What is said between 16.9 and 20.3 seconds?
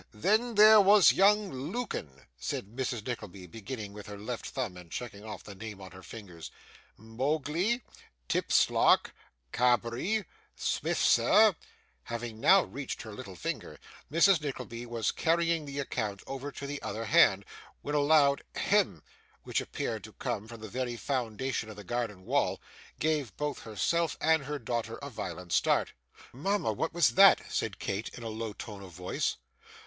hand, when a loud 'Hem!' which appeared to